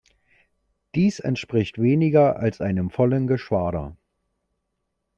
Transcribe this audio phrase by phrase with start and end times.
[0.95, 3.95] Dies entspricht weniger als einem vollen Geschwader.